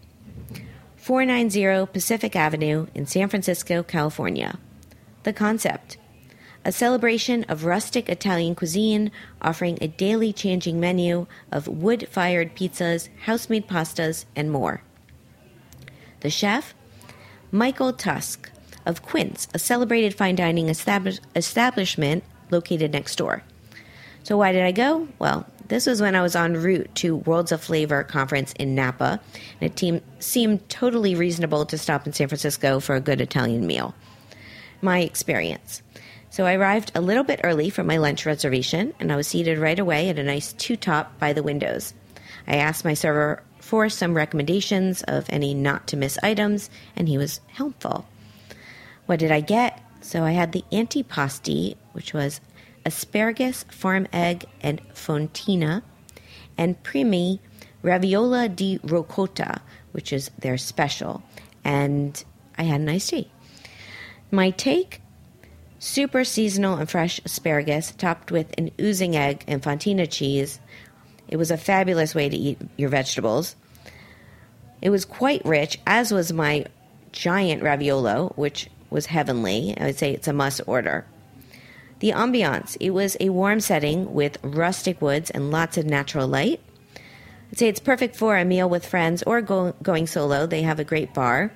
[0.96, 4.58] 490 Pacific Avenue in San Francisco, California.
[5.22, 5.96] The concept
[6.64, 9.10] a celebration of rustic Italian cuisine,
[9.40, 14.82] offering a daily changing menu of wood fired pizzas, house made pastas, and more.
[16.20, 16.74] The chef,
[17.50, 18.50] Michael Tusk
[18.86, 22.22] of Quince, a celebrated fine dining establish- establishment
[22.52, 23.42] located next door.
[24.22, 25.08] So, why did I go?
[25.18, 29.20] Well, this was when I was en route to Worlds of Flavor conference in Napa,
[29.60, 33.66] and it team, seemed totally reasonable to stop in San Francisco for a good Italian
[33.66, 33.94] meal.
[34.80, 35.82] My experience.
[36.30, 39.58] So I arrived a little bit early for my lunch reservation, and I was seated
[39.58, 41.94] right away at a nice two top by the windows.
[42.46, 47.18] I asked my server for some recommendations of any not to miss items, and he
[47.18, 48.06] was helpful.
[49.06, 49.81] What did I get?
[50.02, 52.40] So I had the antipasti, which was
[52.84, 55.82] asparagus, farm egg, and fontina,
[56.58, 57.40] and primi
[57.82, 59.60] raviola di ricotta,
[59.92, 61.22] which is their special.
[61.64, 62.22] And
[62.58, 63.30] I had an iced tea.
[64.30, 65.00] My take
[65.78, 70.58] super seasonal and fresh asparagus topped with an oozing egg and fontina cheese.
[71.28, 73.56] It was a fabulous way to eat your vegetables.
[74.80, 76.66] It was quite rich, as was my
[77.12, 79.74] giant raviolo, which was heavenly.
[79.78, 81.06] I would say it's a must order.
[82.00, 86.60] The ambiance, it was a warm setting with rustic woods and lots of natural light.
[87.50, 90.46] I'd say it's perfect for a meal with friends or go, going solo.
[90.46, 91.52] They have a great bar.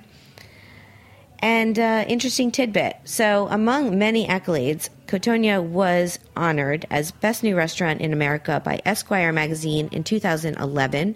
[1.39, 2.97] And uh, interesting tidbit.
[3.03, 9.31] So, among many accolades, Cotogna was honored as Best New Restaurant in America by Esquire
[9.31, 11.15] magazine in 2011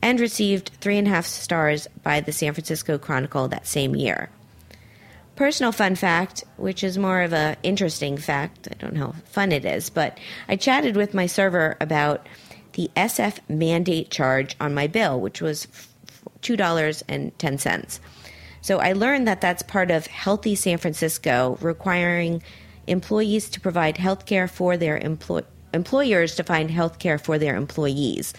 [0.00, 4.30] and received three and a half stars by the San Francisco Chronicle that same year.
[5.38, 9.52] Personal fun fact, which is more of a interesting fact, I don't know how fun
[9.52, 10.18] it is, but
[10.48, 12.26] I chatted with my server about
[12.72, 15.68] the SF mandate charge on my bill, which was
[16.42, 18.00] $2.10.
[18.62, 22.42] So I learned that that's part of Healthy San Francisco, requiring
[22.88, 27.54] employees to provide health care for their employ- employers to find health care for their
[27.54, 28.34] employees.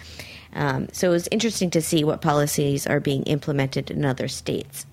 [0.51, 4.85] Um, so it was interesting to see what policies are being implemented in other states.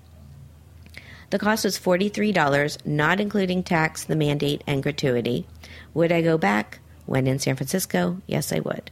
[1.29, 5.45] The cost was $43, not including tax, the mandate, and gratuity.
[5.93, 6.79] Would I go back?
[7.05, 8.21] When in San Francisco?
[8.27, 8.91] Yes, I would.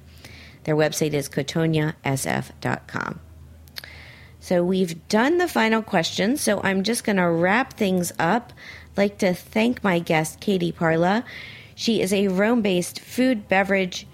[0.64, 3.20] Their website is cotognasf.com.
[4.40, 8.54] So we've done the final question, so I'm just going to wrap things up.
[8.92, 11.24] I'd like to thank my guest, Katie Parla.
[11.74, 14.08] She is a Rome based food, beverage,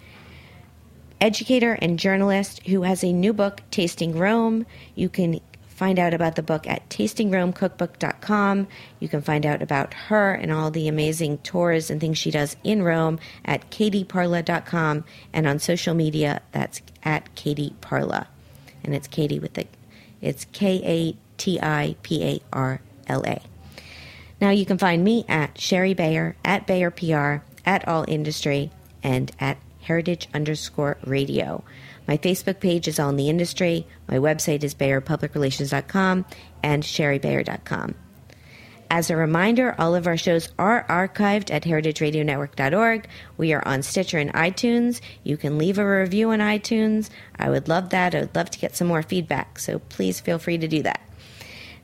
[1.20, 4.66] educator, and journalist who has a new book, Tasting Rome.
[4.96, 5.40] You can
[5.82, 8.68] find out about the book at tastingromecookbook.com.
[9.00, 12.56] You can find out about her and all the amazing tours and things she does
[12.64, 15.04] in Rome at katieparla.com
[15.34, 18.28] and on social media that's at Katie Parla.
[18.84, 19.66] And it's Katie with the
[20.22, 23.42] it's K A T I P A R L A.
[24.40, 28.70] Now you can find me at Shari Bayer, at Bayer PR, at All Industry,
[29.02, 31.64] and at Heritage underscore radio.
[32.08, 33.88] My Facebook page is All in the Industry.
[34.08, 36.26] My website is BayerPublicRelations.com
[36.64, 37.96] and ShariBayer.com.
[38.90, 43.08] As a reminder, all of our shows are archived at heritageradionetwork.org.
[43.38, 45.00] We are on Stitcher and iTunes.
[45.24, 47.10] You can leave a review on iTunes.
[47.40, 48.14] I would love that.
[48.14, 51.00] I would love to get some more feedback, so please feel free to do that.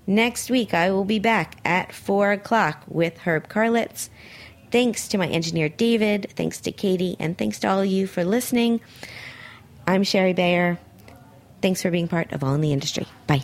[0.06, 4.10] Next week, I will be back at 4 o'clock with Herb Karlitz.
[4.70, 6.34] Thanks to my engineer, David.
[6.36, 7.16] Thanks to Katie.
[7.22, 8.82] And thanks to all of you for listening.
[9.88, 10.78] I'm Shari Bayer.
[11.62, 13.08] Thanks for being part of All in the Industry.
[13.26, 13.44] Bye.